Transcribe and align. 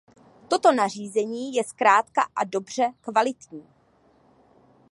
Toto 0.47 0.71
nařízení 0.71 1.53
je 1.53 1.63
zkrátka 1.63 2.21
a 2.35 2.43
dobře 2.43 2.91
kvalitní. 3.01 3.67